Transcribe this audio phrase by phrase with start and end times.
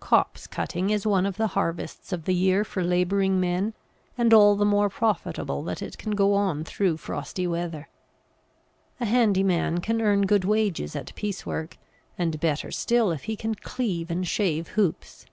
[0.00, 3.74] Copse cutting is one of the harvests of the year for labouring men,
[4.18, 7.88] and all the more profitable that it can go on through frosty weather.
[8.98, 11.78] A handy man can earn good wages at piece work,
[12.18, 15.26] and better still if he can cleave and shave hoops.